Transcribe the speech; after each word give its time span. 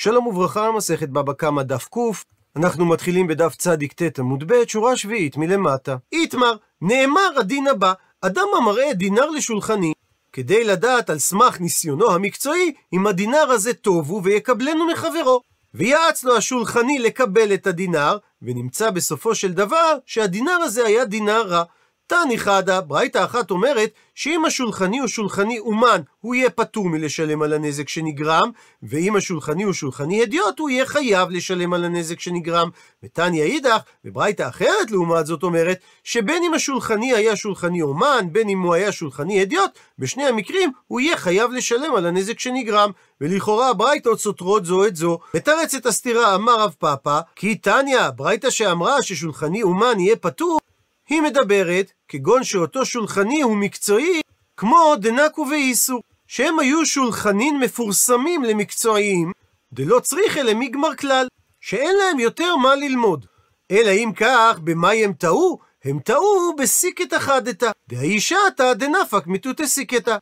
שלום 0.00 0.26
וברכה, 0.26 0.72
מסכת 0.72 1.08
בבא 1.08 1.32
קמא 1.32 1.62
דף 1.62 1.84
ק. 1.84 1.96
אנחנו 2.56 2.86
מתחילים 2.86 3.26
בדף 3.26 3.54
צ"ט 3.56 4.18
עמוד 4.18 4.52
ב', 4.52 4.66
שורה 4.66 4.96
שביעית 4.96 5.36
מלמטה. 5.36 5.96
איתמר, 6.12 6.56
נאמר 6.82 7.28
הדין 7.36 7.66
הבא, 7.66 7.92
אדם 8.20 8.46
המראה 8.56 8.92
דינר 8.92 9.30
לשולחני, 9.30 9.92
כדי 10.32 10.64
לדעת 10.64 11.10
על 11.10 11.18
סמך 11.18 11.60
ניסיונו 11.60 12.10
המקצועי, 12.10 12.72
אם 12.92 13.06
הדינר 13.06 13.50
הזה 13.50 13.74
טוב 13.74 14.10
הוא 14.10 14.20
ויקבלנו 14.24 14.86
מחברו. 14.86 15.40
ויעץ 15.74 16.24
לו 16.24 16.36
השולחני 16.36 16.98
לקבל 16.98 17.54
את 17.54 17.66
הדינר, 17.66 18.18
ונמצא 18.42 18.90
בסופו 18.90 19.34
של 19.34 19.52
דבר 19.52 19.98
שהדינר 20.06 20.58
הזה 20.62 20.86
היה 20.86 21.04
דינר 21.04 21.42
רע. 21.42 21.62
תני 22.08 22.38
חדה, 22.38 22.80
ברייתא 22.80 23.24
אחת 23.24 23.50
אומרת 23.50 23.90
שאם 24.14 24.44
השולחני 24.44 24.98
הוא 24.98 25.08
שולחני 25.08 25.58
אומן, 25.58 26.00
הוא 26.20 26.34
יהיה 26.34 26.50
פטור 26.50 26.88
מלשלם 26.88 27.42
על 27.42 27.52
הנזק 27.52 27.88
שנגרם, 27.88 28.50
ואם 28.82 29.16
השולחני 29.16 29.62
הוא 29.62 29.72
שולחני 29.72 30.22
הדיוט, 30.22 30.58
הוא 30.58 30.70
יהיה 30.70 30.86
חייב 30.86 31.30
לשלם 31.30 31.72
על 31.72 31.84
הנזק 31.84 32.20
שנגרם. 32.20 32.68
ותניא 33.02 33.42
אידך, 33.42 33.78
וברייתא 34.04 34.48
אחרת 34.48 34.90
לעומת 34.90 35.26
זאת 35.26 35.42
אומרת, 35.42 35.78
שבין 36.04 36.42
אם 36.42 36.54
השולחני 36.54 37.12
היה 37.12 37.36
שולחני 37.36 37.82
אומן, 37.82 38.26
בין 38.32 38.48
אם 38.48 38.62
הוא 38.62 38.74
היה 38.74 38.92
שולחני 38.92 39.40
הדיוט, 39.40 39.70
בשני 39.98 40.26
המקרים 40.26 40.72
הוא 40.86 41.00
יהיה 41.00 41.16
חייב 41.16 41.50
לשלם 41.52 41.94
על 41.96 42.06
הנזק 42.06 42.38
שנגרם. 42.38 42.90
ולכאורה 43.20 43.70
הברייתות 43.70 44.20
סותרות 44.20 44.64
זו 44.64 44.86
את 44.86 44.96
זו. 44.96 45.18
מתרץ 45.34 45.74
את 45.74 45.86
הסתירה 45.86 46.34
אמר 46.34 46.60
רב 46.60 46.74
פאפא, 46.78 47.20
כי 47.36 47.54
תניא, 47.54 48.10
ברייתא 48.16 48.50
שאמרה 48.50 49.02
ששולחני 49.02 49.62
אומן 49.62 50.00
יהיה 50.00 50.16
פטור, 50.16 50.58
היא 51.08 51.22
מדברת 51.22 51.92
כגון 52.08 52.44
שאותו 52.44 52.84
שולחני 52.86 53.42
הוא 53.42 53.56
מקצועי, 53.56 54.20
כמו 54.56 54.94
דנקו 55.00 55.46
ואיסור, 55.50 56.02
שהם 56.26 56.58
היו 56.58 56.86
שולחנים 56.86 57.60
מפורסמים 57.60 58.44
למקצועיים, 58.44 59.32
דלא 59.72 60.00
צריכה 60.00 60.42
למיגמר 60.42 60.96
כלל, 60.96 61.26
שאין 61.60 61.96
להם 61.96 62.18
יותר 62.18 62.56
מה 62.56 62.74
ללמוד. 62.74 63.26
אלא 63.70 63.90
אם 63.90 64.12
כך, 64.16 64.58
במאי 64.64 65.04
הם 65.04 65.12
טעו? 65.12 65.58
הם 65.84 65.98
טעו 65.98 66.56
בסיקתא 66.58 67.18
חדתא, 67.18 67.70
דהאישתא 67.88 68.72
דנפק 68.72 69.26
מתותא 69.26 69.66
סיכתא. 69.66 70.16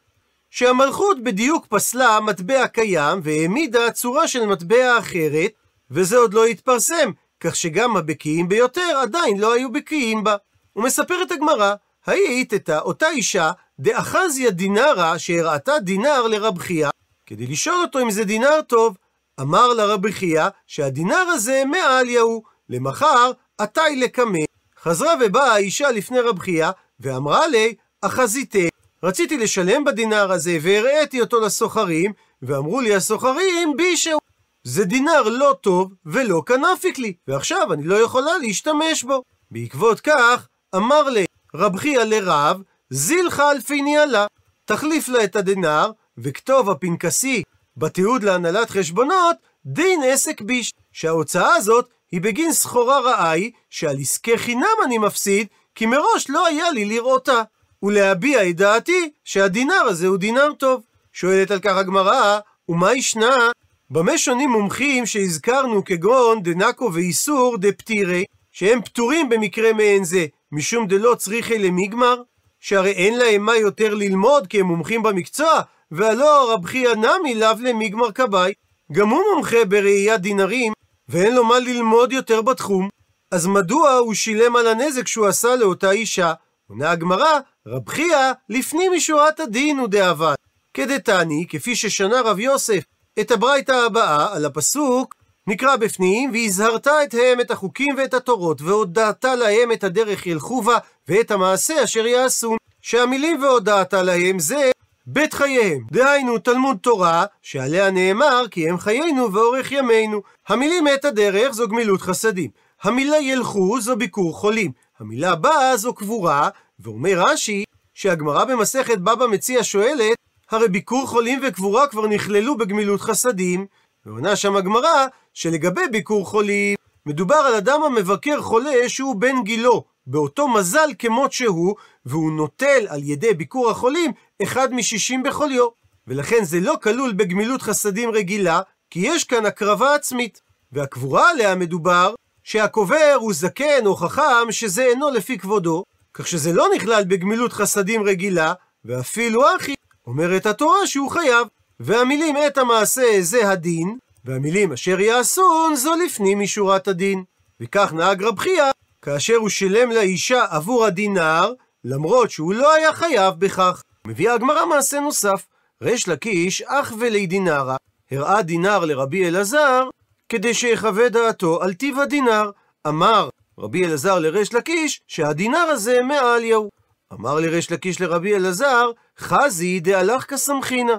שהמלכות 0.51 1.23
בדיוק 1.23 1.67
פסלה 1.67 2.21
מטבע 2.21 2.67
קיים 2.67 3.21
והעמידה 3.23 3.91
צורה 3.91 4.29
של 4.29 4.47
מטבע 4.47 4.99
אחרת, 4.99 5.51
וזה 5.91 6.17
עוד 6.17 6.35
לא 6.35 6.47
התפרסם, 6.47 7.11
כך 7.41 7.57
שגם 7.57 7.97
הבקיאים 7.97 8.49
ביותר 8.49 8.99
עדיין 9.03 9.39
לא 9.39 9.53
היו 9.53 9.73
בקיאים 9.73 10.25
בה. 10.25 10.37
ומספרת 10.77 11.31
הגמרא, 11.31 11.75
האיתתא 12.07 12.79
אותה 12.79 13.09
אישה 13.09 13.53
דאחזיה 13.79 14.51
דינרה 14.51 15.19
שהראתה 15.19 15.79
דינר 15.79 16.23
לרב 16.23 16.59
חייא, 16.59 16.89
כדי 17.27 17.47
לשאול 17.47 17.77
אותו 17.83 18.01
אם 18.01 18.11
זה 18.11 18.25
דינר 18.25 18.61
טוב. 18.67 18.97
אמר 19.41 19.69
לרב 19.73 20.11
חייא 20.11 20.49
שהדינר 20.67 21.25
הזה 21.35 21.63
מעליה 21.67 22.21
הוא, 22.21 22.43
למחר 22.69 23.33
עתי 23.59 23.97
לקמא. 23.97 24.39
חזרה 24.83 25.15
ובאה 25.21 25.53
האישה 25.53 25.91
לפני 25.91 26.21
רב 26.21 26.39
חייא, 26.39 26.71
ואמרה 27.01 27.47
לי, 27.47 27.75
אחזיתי. 28.01 28.69
רציתי 29.03 29.37
לשלם 29.37 29.85
בדינר 29.85 30.33
הזה, 30.33 30.59
והראיתי 30.63 31.21
אותו 31.21 31.41
לסוחרים, 31.41 32.13
ואמרו 32.43 32.81
לי 32.81 32.95
הסוחרים, 32.95 33.77
בישהו. 33.77 34.19
זה 34.65 34.85
דינר 34.85 35.23
לא 35.23 35.55
טוב 35.61 35.93
ולא 36.07 36.43
כנפיק 36.47 36.99
לי, 36.99 37.13
ועכשיו 37.29 37.73
אני 37.73 37.83
לא 37.85 37.95
יכולה 37.95 38.39
להשתמש 38.39 39.05
בו. 39.05 39.23
בעקבות 39.51 40.01
כך, 40.01 40.49
אמר 40.75 41.03
לי 41.03 41.25
רב 41.55 41.77
חייא 41.77 42.03
לרב, 42.03 42.63
זילך 42.91 43.41
אלפי 43.41 43.83
ניאלה, 43.83 44.27
תחליף 44.65 45.09
לה 45.09 45.25
את 45.25 45.37
הדינר, 45.37 45.91
וכתוב 46.19 46.71
הפנקסי 46.71 47.43
בתיעוד 47.77 48.23
להנהלת 48.23 48.71
חשבונות, 48.71 49.37
דין 49.67 50.01
עסק 50.05 50.41
ביש, 50.41 50.73
שההוצאה 50.93 51.55
הזאת 51.55 51.89
היא 52.13 52.21
בגין 52.21 52.53
סחורה 52.53 53.01
רעי, 53.01 53.51
שעל 53.71 53.97
עסקי 54.01 54.39
חינם 54.39 54.77
אני 54.85 54.99
מפסיד, 54.99 55.47
כי 55.75 55.87
מראש 55.87 56.31
לא 56.31 56.47
היה 56.47 56.71
לי 56.71 56.85
לראותה. 56.85 57.43
ולהביע 57.83 58.49
את 58.49 58.57
דעתי 58.57 59.11
שהדינר 59.25 59.83
הזה 59.89 60.07
הוא 60.07 60.17
דינר 60.17 60.53
טוב. 60.53 60.83
שואלת 61.13 61.51
על 61.51 61.59
כך 61.59 61.77
הגמרא, 61.77 62.39
ומה 62.69 62.95
ישנה? 62.95 63.51
במה 63.91 64.19
שונים 64.19 64.51
מומחים 64.51 65.07
שהזכרנו 65.07 65.85
כגון 65.85 66.43
דנקו 66.43 66.91
ואיסור 66.93 67.57
דפטירי, 67.59 68.25
שהם 68.53 68.83
פטורים 68.83 69.29
במקרה 69.29 69.73
מעין 69.73 70.05
זה, 70.05 70.27
משום 70.53 70.87
דלא 70.87 71.15
צריכי 71.15 71.59
למיגמר? 71.59 72.23
שהרי 72.61 72.91
אין 72.91 73.19
להם 73.19 73.43
מה 73.43 73.57
יותר 73.57 73.95
ללמוד 73.95 74.47
כי 74.47 74.61
הם 74.61 74.67
מומחים 74.67 75.03
במקצוע, 75.03 75.61
והלא 75.91 76.53
רב 76.53 76.67
חייא 76.67 76.95
נמי 76.95 77.35
לאו 77.35 77.55
למיגמר 77.61 78.13
כבאי. 78.13 78.53
גם 78.93 79.09
הוא 79.09 79.23
מומחה 79.35 79.65
בראיית 79.69 80.21
דינרים, 80.21 80.73
ואין 81.09 81.35
לו 81.35 81.45
מה 81.45 81.59
ללמוד 81.59 82.13
יותר 82.13 82.43
בתחום. 82.43 82.89
אז 83.31 83.47
מדוע 83.47 83.93
הוא 83.93 84.15
שילם 84.15 84.57
על 84.57 84.67
הנזק 84.67 85.07
שהוא 85.07 85.27
עשה 85.27 85.57
לאותה 85.57 85.91
אישה? 85.91 86.33
עונה 86.69 86.91
הגמרא, 86.91 87.39
רב 87.67 87.89
חייא 87.89 88.33
לפנים 88.49 88.93
משורת 88.93 89.41
הדין 89.41 89.79
הוא 89.79 89.89
דאבד. 89.89 90.35
כדתני, 90.75 91.47
כפי 91.49 91.77
ששנה 91.77 92.21
רב 92.21 92.39
יוסף 92.39 92.85
את 93.21 93.31
הברייתא 93.31 93.73
הבאה 93.73 94.37
על 94.37 94.45
הפסוק 94.45 95.15
נקרא 95.47 95.77
בפנים, 95.77 96.31
והזהרת 96.33 96.87
אתהם 96.87 97.41
את 97.41 97.51
החוקים 97.51 97.95
ואת 97.99 98.15
התורות, 98.15 98.63
והודעת 98.63 99.25
להם 99.25 99.73
את 99.73 99.85
הדרך 99.85 100.27
ילכו 100.27 100.63
בה, 100.63 100.79
ואת 101.09 101.31
המעשה 101.31 101.85
אשר 101.85 102.07
יעשון. 102.07 102.57
שהמילים 102.87 103.43
והודעת 103.43 103.95
להם 103.95 104.39
זה 104.39 104.71
בית 105.07 105.35
חייהם. 105.35 105.87
דהיינו 105.91 106.39
תלמוד 106.39 106.77
תורה, 106.77 107.25
שעליה 107.43 107.91
נאמר 107.91 108.43
כי 108.51 108.69
הם 108.69 108.79
חיינו 108.79 109.33
ואורך 109.33 109.73
ימינו. 109.73 110.23
המילים 110.49 110.89
את 110.89 111.05
הדרך 111.05 111.53
זו 111.53 111.69
גמילות 111.69 112.01
חסדים. 112.01 112.51
המילה 112.83 113.19
ילכו 113.19 113.81
זו 113.81 113.97
ביקור 113.97 114.33
חולים. 114.35 114.73
המילה 114.99 115.35
באה 115.35 115.77
זו 115.77 115.95
קבורה, 115.95 116.49
ואומר 116.81 117.13
רש"י 117.17 117.65
שהגמרא 117.95 118.45
במסכת 118.45 118.99
בבא 118.99 119.27
מציע 119.27 119.59
שואלת, 119.63 120.17
הרי 120.51 120.69
ביקור 120.69 121.07
חולים 121.07 121.41
וקבורה 121.43 121.87
כבר 121.87 122.07
נכללו 122.07 122.57
בגמילות 122.57 123.01
חסדים, 123.01 123.67
ועונה 124.07 124.37
שם 124.37 124.57
הגמרא 124.57 125.07
שלגבי 125.37 125.89
ביקור 125.93 126.27
חולים, 126.27 126.77
מדובר 127.07 127.35
על 127.35 127.55
אדם 127.55 127.83
המבקר 127.83 128.43
חולה 128.43 128.89
שהוא 128.89 129.17
בן 129.17 129.43
גילו, 129.43 129.85
באותו 130.07 130.49
מזל 130.49 130.91
כמות 130.99 131.33
שהוא, 131.33 131.75
והוא 132.07 132.33
נוטל 132.33 132.87
על 132.89 133.03
ידי 133.03 133.35
ביקור 133.35 133.71
החולים 133.71 134.13
אחד 134.43 134.75
משישים 134.75 135.23
בכל 135.23 135.49
יום. 135.53 135.69
ולכן 136.07 136.45
זה 136.45 136.61
לא 136.61 136.75
כלול 136.83 137.13
בגמילות 137.13 137.63
חסדים 137.63 138.11
רגילה, 138.11 138.61
כי 138.91 139.01
יש 139.01 139.25
כאן 139.25 139.47
הקרבה 139.47 139.95
עצמית. 139.95 140.41
והקבורה 140.73 141.31
עליה 141.31 141.55
מדובר 141.55 142.15
שהקובר 142.45 143.17
הוא 143.21 143.33
זקן 143.33 143.87
או 143.87 143.97
חכם 143.97 144.51
שזה 144.51 144.85
אינו 144.85 145.11
לפי 145.11 145.39
כבודו, 145.39 145.85
כך 146.15 146.27
שזה 146.27 146.53
לא 146.53 146.67
נכלל 146.77 147.05
בגמילות 147.05 147.53
חסדים 147.53 148.03
רגילה, 148.03 148.53
ואפילו 148.85 149.43
אחי, 149.57 149.75
אומרת 150.07 150.47
התורה 150.47 150.87
שהוא 150.87 151.11
חייב. 151.11 151.47
והמילים 151.81 152.37
את 152.47 152.59
המעשה 152.59 153.17
זה 153.21 153.51
הדין, 153.51 153.99
והמילים 154.27 154.73
אשר 154.73 155.01
יעשון 155.01 155.77
זו 155.77 155.95
לפנים 156.05 156.41
משורת 156.41 156.89
הדין. 156.89 157.25
וכך 157.61 157.93
נהג 157.93 158.23
רב 158.23 158.39
חייא, 158.39 158.71
כאשר 159.03 159.35
הוא 159.35 159.49
שילם 159.49 159.91
לאישה 159.91 160.45
עבור 160.51 160.85
הדינר, 160.85 161.53
למרות 161.85 162.31
שהוא 162.31 162.55
לא 162.55 162.73
היה 162.73 162.93
חייב 162.93 163.35
בכך. 163.35 163.83
מביאה 164.07 164.35
הגמרא 164.35 164.67
מעשה 164.67 165.01
נוסף, 165.01 165.47
ריש 165.83 166.09
לקיש 166.09 166.63
אח 166.63 166.93
ולי 166.99 167.27
דינרה, 167.27 167.77
הראה 168.11 168.43
דינר 168.43 168.85
לרבי 168.85 169.29
אלעזר, 169.29 169.89
כדי 170.29 170.55
שיחווה 170.55 171.09
דעתו 171.09 171.63
על 171.63 171.75
טיב 171.75 171.99
הדינר. 171.99 172.51
אמר 172.87 173.29
רבי 173.59 173.85
אלעזר 173.87 174.19
לריש 174.19 174.55
לקיש, 174.55 175.01
שהדינר 175.07 175.59
הזה 175.59 176.03
מעל 176.03 176.45
יהו. 176.45 176.69
אמר 177.13 177.41
לריש 177.41 177.73
לקיש 177.73 178.01
לרבי 178.01 178.37
אלעזר, 178.37 178.91
חזי 179.19 179.81
דהלך 179.81 180.25
כסמכינה. 180.25 180.97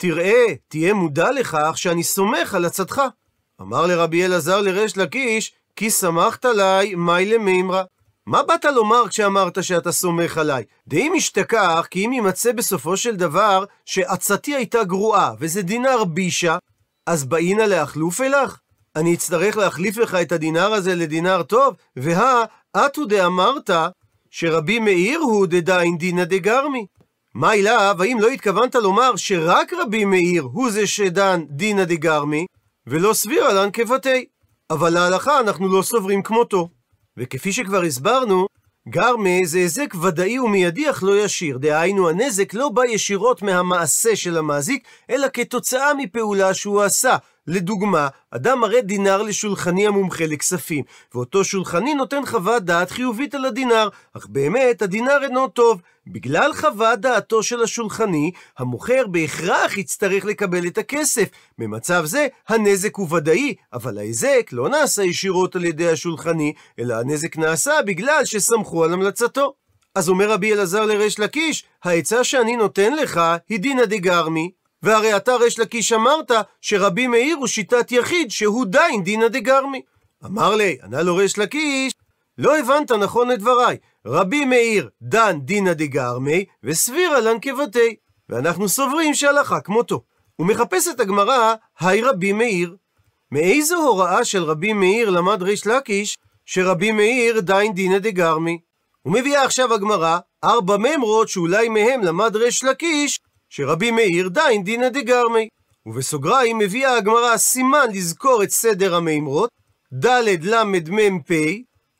תראה, 0.00 0.44
תהיה 0.68 0.94
מודע 0.94 1.32
לכך 1.32 1.72
שאני 1.76 2.02
סומך 2.02 2.54
על 2.54 2.64
עצתך. 2.64 3.02
אמר 3.60 3.86
לרבי 3.86 4.24
אלעזר 4.24 4.60
לריש 4.60 4.96
לקיש, 4.96 5.52
כי 5.76 5.90
שמחת 5.90 6.44
עליי, 6.44 6.94
מאי 6.94 7.26
למימרא. 7.26 7.82
מה 8.26 8.42
באת 8.42 8.64
לומר 8.64 9.08
כשאמרת 9.08 9.64
שאתה 9.64 9.92
סומך 9.92 10.38
עליי? 10.38 10.64
דאם 10.88 11.12
ישתכח, 11.16 11.86
כי 11.90 12.06
אם 12.06 12.12
יימצא 12.12 12.52
בסופו 12.52 12.96
של 12.96 13.16
דבר 13.16 13.64
שעצתי 13.84 14.54
הייתה 14.54 14.84
גרועה, 14.84 15.32
וזה 15.38 15.62
דינר 15.62 16.04
בישה, 16.04 16.58
אז 17.06 17.24
באינה 17.24 17.66
להחלוף 17.66 18.20
אלך? 18.20 18.58
אני 18.96 19.14
אצטרך 19.14 19.56
להחליף 19.56 19.96
לך 19.96 20.14
את 20.14 20.32
הדינר 20.32 20.72
הזה 20.72 20.94
לדינר 20.94 21.42
טוב? 21.42 21.74
והא, 21.96 22.44
אתו 22.76 23.04
דאמרת 23.04 23.70
שרבי 24.30 24.78
מאיר 24.78 25.18
הוא 25.18 25.46
דדיין 25.46 25.98
דינא 25.98 26.24
דגרמי. 26.24 26.86
מה 27.34 27.54
אליו, 27.54 27.96
האם 28.00 28.20
לא 28.20 28.28
התכוונת 28.28 28.74
לומר 28.74 29.16
שרק 29.16 29.72
רבי 29.72 30.04
מאיר 30.04 30.42
הוא 30.42 30.70
זה 30.70 30.86
שדן 30.86 31.44
דינא 31.48 31.84
דגרמי, 31.84 32.46
ולא 32.86 33.12
סבירה 33.12 33.52
לן 33.52 33.68
כבתי? 33.72 34.24
אבל 34.70 34.90
להלכה 34.90 35.40
אנחנו 35.40 35.68
לא 35.68 35.82
סוברים 35.82 36.22
כמותו. 36.22 36.68
וכפי 37.16 37.52
שכבר 37.52 37.82
הסברנו, 37.82 38.46
גרמה 38.88 39.44
זה 39.44 39.58
היזק 39.58 39.94
ודאי 40.02 40.38
ומיידי 40.38 40.90
אך 40.90 41.02
לא 41.02 41.24
ישיר, 41.24 41.58
דהיינו 41.58 42.08
הנזק 42.08 42.54
לא 42.54 42.68
בא 42.68 42.84
ישירות 42.84 43.42
מהמעשה 43.42 44.16
של 44.16 44.36
המזיק, 44.36 44.88
אלא 45.10 45.26
כתוצאה 45.32 45.94
מפעולה 45.94 46.54
שהוא 46.54 46.82
עשה. 46.82 47.16
לדוגמה, 47.48 48.08
אדם 48.30 48.60
מראה 48.60 48.80
דינר 48.80 49.22
לשולחני 49.22 49.86
המומחה 49.86 50.26
לכספים, 50.26 50.84
ואותו 51.14 51.44
שולחני 51.44 51.94
נותן 51.94 52.26
חוות 52.26 52.62
דעת 52.62 52.90
חיובית 52.90 53.34
על 53.34 53.44
הדינר, 53.44 53.88
אך 54.16 54.26
באמת 54.26 54.82
הדינר 54.82 55.18
אינו 55.22 55.48
טוב. 55.48 55.80
בגלל 56.06 56.52
חוות 56.54 57.00
דעתו 57.00 57.42
של 57.42 57.62
השולחני, 57.62 58.30
המוכר 58.58 59.06
בהכרח 59.06 59.76
יצטרך 59.78 60.24
לקבל 60.24 60.66
את 60.66 60.78
הכסף. 60.78 61.28
במצב 61.58 62.04
זה, 62.04 62.26
הנזק 62.48 62.96
הוא 62.96 63.14
ודאי, 63.14 63.54
אבל 63.72 63.98
ההיזק 63.98 64.48
לא 64.52 64.68
נעשה 64.68 65.02
ישירות 65.02 65.56
על 65.56 65.64
ידי 65.64 65.88
השולחני, 65.88 66.52
אלא 66.78 66.94
הנזק 66.94 67.36
נעשה 67.38 67.72
בגלל 67.86 68.24
שסמכו 68.24 68.84
על 68.84 68.92
המלצתו. 68.92 69.54
אז 69.94 70.08
אומר 70.08 70.30
רבי 70.30 70.52
אלעזר 70.52 70.86
לריש 70.86 71.20
לקיש, 71.20 71.64
העצה 71.84 72.24
שאני 72.24 72.56
נותן 72.56 72.92
לך 72.92 73.20
היא 73.48 73.60
דינא 73.60 73.84
דגרמי, 73.84 74.50
והרי 74.82 75.16
אתה 75.16 75.36
ריש 75.36 75.58
לקיש 75.58 75.92
אמרת 75.92 76.30
שרבי 76.60 77.06
מאיר 77.06 77.36
הוא 77.36 77.46
שיטת 77.46 77.92
יחיד 77.92 78.30
שהוא 78.30 78.66
דיין 78.66 79.04
דינא 79.04 79.28
דגרמי. 79.28 79.82
אמר 80.24 80.54
לי, 80.54 80.78
ענה 80.82 81.02
לו 81.02 81.16
ריש 81.16 81.38
לקיש, 81.38 81.92
לא 82.38 82.58
הבנת 82.58 82.92
נכון 82.92 83.32
את 83.32 83.38
דבריי. 83.38 83.76
רבי 84.06 84.44
מאיר 84.44 84.88
דן 85.02 85.38
דינא 85.40 85.72
דגרמי 85.72 86.44
וסבירא 86.62 87.18
לן 87.18 87.36
כבתי. 87.42 87.96
ואנחנו 88.28 88.68
סוברים 88.68 89.14
שהלכה 89.14 89.60
כמותו. 89.60 90.02
ומחפשת 90.38 91.00
הגמרא, 91.00 91.54
היי 91.80 92.02
רבי 92.02 92.32
מאיר. 92.32 92.76
מאיזו 93.32 93.76
הוראה 93.76 94.24
של 94.24 94.42
רבי 94.42 94.72
מאיר 94.72 95.10
למד 95.10 95.42
ריש 95.42 95.66
לקיש 95.66 96.16
שרבי 96.46 96.92
מאיר 96.92 97.40
דיין 97.40 97.74
דינא 97.74 97.98
דגרמי? 97.98 98.58
ומביאה 99.04 99.44
עכשיו 99.44 99.74
הגמרא 99.74 100.18
ארבע 100.44 100.76
ממרות 100.76 101.28
שאולי 101.28 101.68
מהם 101.68 102.02
למד 102.02 102.36
ריש 102.36 102.64
לקיש 102.64 103.20
שרבי 103.48 103.90
מאיר 103.90 104.28
דיין 104.28 104.64
דינא 104.64 104.88
דגרמי. 104.88 105.48
ובסוגריים 105.86 106.58
מביאה 106.58 106.96
הגמרא 106.96 107.36
סימן 107.36 107.86
לזכור 107.94 108.42
את 108.42 108.50
סדר 108.50 108.94
המימרות, 108.94 109.50
ד' 109.92 110.44
ל' 110.44 110.64
מ' 110.64 111.22
פ', 111.22 111.32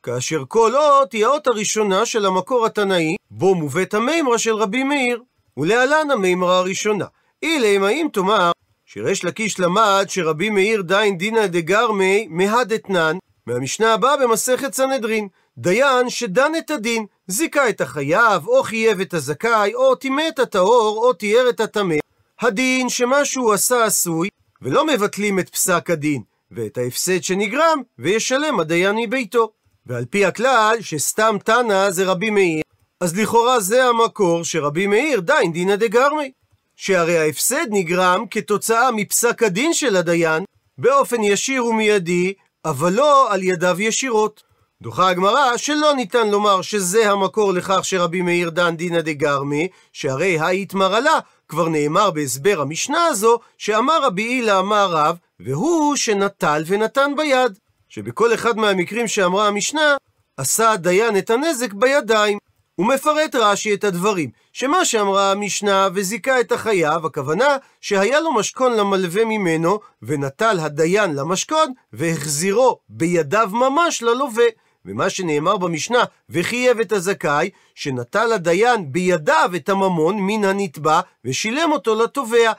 כאשר 0.03 0.45
כל 0.49 0.77
אות 0.77 1.12
היא 1.12 1.27
האות 1.27 1.47
הראשונה 1.47 2.06
של 2.06 2.27
המקור 2.27 2.67
התנאי, 2.67 3.17
בו 3.31 3.55
מובאת 3.55 3.95
המימרה 3.95 4.39
של 4.39 4.55
רבי 4.55 4.85
מאיר, 4.85 5.23
ולהלן 5.56 6.11
המימרה 6.11 6.59
הראשונה. 6.59 7.05
אילם 7.43 7.85
האם 7.85 8.06
תאמר 8.12 8.53
שריש 8.87 9.25
לקיש 9.25 9.61
למד 9.61 10.06
שרבי 10.09 10.50
מאיר 10.50 10.83
דיין 10.83 11.19
דינא 11.19 11.47
דגרמי 11.47 12.27
מהדתנן, 12.31 13.17
מהמשנה 13.47 13.95
הבאה 13.95 14.17
במסכת 14.17 14.75
סנהדרין, 14.75 15.29
דיין 15.59 16.11
שדן 16.11 16.53
את 16.59 16.71
הדין, 16.71 17.06
זיכה 17.29 17.69
את 17.69 17.81
החייב, 17.81 18.47
או 18.47 18.63
חייב 18.63 19.01
את 19.01 19.15
הזכאי, 19.15 19.75
או 19.75 19.95
טימא 19.95 20.23
את 20.29 20.39
הטהור, 20.39 20.99
או 20.99 21.13
תיאר 21.13 21.49
את 21.49 21.61
הטמא. 21.61 21.95
הדין 22.41 22.89
שמה 22.89 23.25
שהוא 23.25 23.53
עשה 23.53 23.85
עשוי, 23.85 24.29
ולא 24.63 24.87
מבטלים 24.87 25.39
את 25.39 25.49
פסק 25.49 25.91
הדין, 25.91 26.23
ואת 26.51 26.79
ההפסד 26.79 27.23
שנגרם, 27.23 27.83
וישלם 27.99 28.61
הדיין 28.61 28.97
מביתו. 28.97 29.51
ועל 29.87 30.05
פי 30.05 30.25
הכלל, 30.25 30.77
שסתם 30.81 31.37
תנא 31.45 31.91
זה 31.91 32.05
רבי 32.05 32.31
מאיר, 32.31 32.63
אז 33.01 33.19
לכאורה 33.19 33.61
זה 33.61 33.85
המקור 33.85 34.45
שרבי 34.45 34.87
מאיר 34.87 35.21
דיין 35.21 35.53
דינא 35.53 35.77
דגרמי. 35.77 36.33
שהרי 36.77 37.19
ההפסד 37.19 37.67
נגרם 37.71 38.25
כתוצאה 38.31 38.91
מפסק 38.91 39.43
הדין 39.43 39.75
של 39.75 39.97
הדיין, 39.97 40.45
באופן 40.79 41.23
ישיר 41.23 41.65
ומיידי, 41.65 42.35
אבל 42.65 42.93
לא 42.93 43.33
על 43.33 43.43
ידיו 43.43 43.77
ישירות. 43.81 44.48
דוחה 44.83 45.09
הגמרא 45.09 45.57
שלא 45.57 45.93
ניתן 45.95 46.29
לומר 46.29 46.63
שזה 46.63 47.11
המקור 47.11 47.53
לכך 47.53 47.81
שרבי 47.83 48.23
מאיר 48.23 48.51
דן 48.51 48.77
דינא 48.77 49.01
דגרמי, 49.01 49.69
שהרי 49.93 50.39
היתמר 50.41 50.95
עלה, 50.95 51.19
כבר 51.49 51.69
נאמר 51.69 52.11
בהסבר 52.11 52.61
המשנה 52.61 53.05
הזו, 53.05 53.39
שאמר 53.59 54.05
רבי 54.05 54.23
הילה 54.23 54.59
אמר 54.59 54.91
רב, 54.91 55.17
והוא 55.41 55.97
שנטל 55.97 56.63
ונתן 56.67 57.13
ביד. 57.17 57.59
שבכל 57.89 58.35
אחד 58.35 58.57
מהמקרים 58.57 59.09
שאמרה 59.09 59.47
המשנה, 59.49 59.97
עשה 60.37 60.71
הדיין 60.71 61.19
את 61.19 61.31
הנזק 61.31 61.73
בידיים. 61.73 62.39
הוא 62.75 62.87
מפרט 62.87 63.35
רש"י 63.35 63.75
את 63.75 63.85
הדברים, 63.85 64.31
שמה 64.53 64.85
שאמרה 64.85 65.33
המשנה 65.33 65.89
וזיכה 65.95 66.41
את 66.41 66.53
החייב, 66.53 67.07
הכוונה 67.07 67.57
שהיה 67.81 68.21
לו 68.21 68.33
משכון 68.33 68.73
למלווה 68.73 69.25
ממנו, 69.25 69.79
ונטל 70.03 70.59
הדיין 70.61 71.15
למשכון, 71.15 71.73
והחזירו 71.93 72.79
בידיו 72.89 73.51
ממש 73.53 74.03
ללווה. 74.03 74.45
ומה 74.88 75.11
שנאמר 75.11 75.56
במשנה, 75.56 76.05
וחייב 76.31 76.81
את 76.81 76.93
הזכאי, 76.93 77.50
שנטל 77.75 78.32
הדיין 78.32 78.93
בידיו 78.93 79.50
את 79.56 79.69
הממון 79.69 80.17
מן 80.20 80.44
הנתבע, 80.44 81.00
ושילם 81.25 81.73
אותו 81.73 81.94
לתובע. 81.94 82.52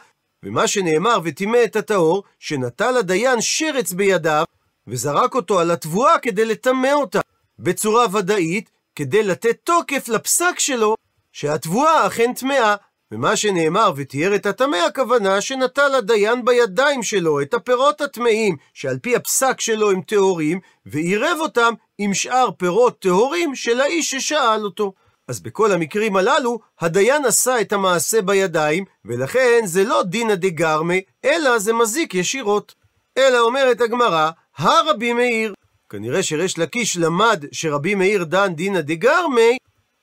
ומה 0.46 0.68
שנאמר, 0.68 1.20
וטימא 1.24 1.58
את 1.64 1.76
הטהור, 1.76 2.24
שנטל 2.40 2.98
הדיין 2.98 3.42
שרץ 3.42 3.92
בידיו, 3.92 4.44
וזרק 4.88 5.36
אותו 5.36 5.60
על 5.60 5.72
התבואה 5.72 6.20
כדי 6.20 6.46
לטמא 6.46 6.92
אותה, 6.94 7.20
בצורה 7.60 8.06
ודאית, 8.14 8.70
כדי 8.96 9.24
לתת 9.24 9.58
תוקף 9.64 10.08
לפסק 10.08 10.60
שלו, 10.60 10.96
שהתבואה 11.34 12.08
אכן 12.08 12.34
טמאה. 12.34 12.76
ומה 13.12 13.36
שנאמר 13.36 13.92
ותיאר 13.96 14.36
את 14.36 14.46
הטמא 14.46 14.76
הכוונה 14.76 15.42
שנטל 15.42 15.96
הדיין 15.96 16.46
בידיים 16.46 17.04
שלו 17.04 17.42
את 17.42 17.54
הפירות 17.54 18.02
הטמאים 18.02 18.56
שעל 18.74 19.00
פי 19.00 19.16
הפסק 19.16 19.62
שלו 19.62 19.92
הם 19.92 20.02
טהורים 20.02 20.60
ועירב 20.86 21.38
אותם 21.40 21.74
עם 22.02 22.14
שאר 22.14 22.50
פירות 22.58 23.00
טהורים 23.00 23.56
של 23.56 23.82
האיש 23.82 24.12
ששאל 24.16 24.64
אותו. 24.64 24.94
אז 25.28 25.40
בכל 25.40 25.72
המקרים 25.72 26.16
הללו 26.16 26.60
הדיין 26.80 27.26
עשה 27.26 27.62
את 27.62 27.74
המעשה 27.74 28.22
בידיים 28.22 28.86
ולכן 29.06 29.62
זה 29.66 29.84
לא 29.84 30.04
דינא 30.04 30.36
דגרמי 30.36 31.02
אלא 31.26 31.60
זה 31.60 31.74
מזיק 31.74 32.16
ישירות. 32.16 32.76
אלא 33.18 33.40
אומרת 33.40 33.82
הגמרא 33.82 34.30
הרבי 34.58 35.14
מאיר 35.14 35.54
כנראה 35.90 36.24
שריש 36.24 36.58
לקיש 36.58 36.98
למד 36.98 37.46
שרבי 37.52 37.96
מאיר 37.96 38.24
דן 38.24 38.54
דינא 38.56 38.82
דגרמי 38.82 39.58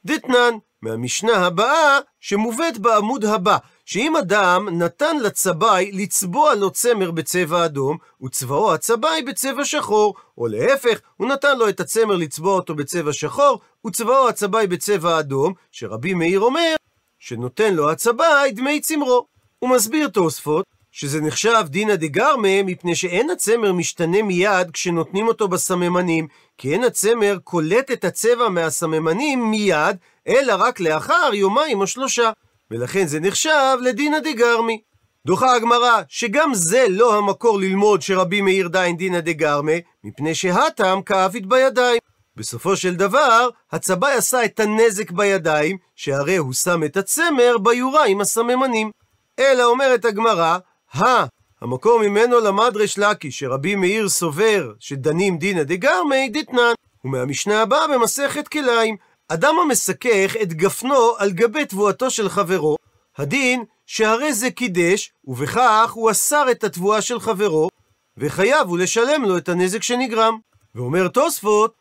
דתנן 0.04 0.54
מהמשנה 0.82 1.46
הבאה 1.46 1.98
שמובאת 2.20 2.78
בעמוד 2.78 3.24
הבא, 3.24 3.56
שאם 3.86 4.16
אדם 4.16 4.68
נתן 4.72 5.18
לצבעי 5.18 5.92
לצבוע 5.92 6.54
לו 6.54 6.70
צמר 6.70 7.10
בצבע 7.10 7.64
אדום, 7.64 7.96
וצבעו 8.22 8.74
הצבעי 8.74 9.22
בצבע 9.22 9.64
שחור, 9.64 10.14
או 10.38 10.46
להפך, 10.46 11.00
הוא 11.16 11.28
נתן 11.28 11.58
לו 11.58 11.68
את 11.68 11.80
הצמר 11.80 12.16
לצבוע 12.16 12.54
אותו 12.54 12.74
בצבע 12.74 13.12
שחור, 13.12 13.60
וצבעו 13.86 14.28
הצבעי 14.28 14.66
בצבע 14.66 15.18
אדום, 15.18 15.52
שרבי 15.72 16.14
מאיר 16.14 16.40
אומר 16.40 16.74
שנותן 17.18 17.74
לו 17.74 17.90
הצבעי 17.90 18.52
דמי 18.52 18.80
צמרו. 18.80 19.26
הוא 19.58 19.70
מסביר 19.70 20.08
תוספות 20.08 20.64
שזה 20.92 21.20
נחשב 21.20 21.64
דינא 21.66 21.94
דגרמה 21.94 22.62
מפני 22.62 22.94
שאין 22.94 23.30
הצמר 23.30 23.72
משתנה 23.72 24.22
מיד 24.22 24.70
כשנותנים 24.70 25.28
אותו 25.28 25.48
בסממנים, 25.48 26.28
כי 26.58 26.72
אין 26.72 26.84
הצמר 26.84 27.38
קולט 27.44 27.90
את 27.90 28.04
הצבע 28.04 28.48
מהסממנים 28.48 29.50
מיד, 29.50 29.96
אלא 30.28 30.54
רק 30.58 30.80
לאחר 30.80 31.30
יומיים 31.32 31.80
או 31.80 31.86
שלושה. 31.86 32.30
ולכן 32.70 33.06
זה 33.06 33.20
נחשב 33.20 33.76
לדינא 33.80 34.18
דגרמי. 34.18 34.80
דוחה 35.26 35.54
הגמרא 35.54 36.02
שגם 36.08 36.54
זה 36.54 36.86
לא 36.88 37.18
המקור 37.18 37.58
ללמוד 37.58 38.02
שרבי 38.02 38.40
מאיר 38.40 38.68
דיין 38.68 38.96
דינא 38.96 39.20
דגרמה, 39.20 39.72
מפני 40.04 40.34
שהטעם 40.34 41.02
כאבית 41.02 41.46
בידיים. 41.46 41.98
בסופו 42.36 42.76
של 42.76 42.94
דבר, 42.94 43.48
הצבאי 43.72 44.12
עשה 44.12 44.44
את 44.44 44.60
הנזק 44.60 45.10
בידיים, 45.10 45.76
שהרי 45.94 46.36
הוא 46.36 46.52
שם 46.52 46.84
את 46.84 46.96
הצמר 46.96 47.58
ביורה 47.62 48.06
עם 48.06 48.20
הסממנים. 48.20 48.90
אלא 49.38 49.64
אומרת 49.64 50.04
הגמרא, 50.04 50.58
הא, 50.92 51.24
המקור 51.60 52.00
ממנו 52.00 52.40
למד 52.40 52.76
ריש 52.76 52.98
לקי, 52.98 53.30
שרבי 53.30 53.74
מאיר 53.74 54.08
סובר 54.08 54.72
שדנים 54.80 55.38
דינא 55.38 55.62
דגרמי 55.62 56.28
דתנן. 56.28 56.72
ומהמשנה 57.04 57.62
הבאה 57.62 57.88
במסכת 57.88 58.48
כליים, 58.48 58.96
אדם 59.28 59.54
המסכך 59.62 60.36
את 60.42 60.52
גפנו 60.52 61.14
על 61.18 61.30
גבי 61.30 61.66
תבואתו 61.66 62.10
של 62.10 62.28
חברו, 62.28 62.76
הדין 63.16 63.64
שהרי 63.86 64.32
זה 64.32 64.50
קידש, 64.50 65.12
ובכך 65.24 65.90
הוא 65.94 66.10
אסר 66.10 66.50
את 66.50 66.64
התבואה 66.64 67.02
של 67.02 67.20
חברו, 67.20 67.68
וחייב 68.16 68.68
הוא 68.68 68.78
לשלם 68.78 69.24
לו 69.24 69.38
את 69.38 69.48
הנזק 69.48 69.82
שנגרם. 69.82 70.38
ואומר 70.74 71.08
תוספות, 71.08 71.74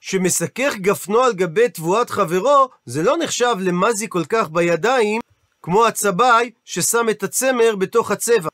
שמסכך 0.00 0.74
גפנו 0.76 1.20
על 1.20 1.32
גבי 1.32 1.68
תבואת 1.68 2.10
חברו, 2.10 2.68
זה 2.86 3.02
לא 3.02 3.16
נחשב 3.16 3.56
למזי 3.60 4.06
כל 4.08 4.24
כך 4.24 4.50
בידיים, 4.50 5.20
כמו 5.62 5.86
הצבעי 5.86 6.50
ששם 6.64 7.08
את 7.10 7.22
הצמר 7.22 7.76
בתוך 7.76 8.10
הצבע. 8.10 8.48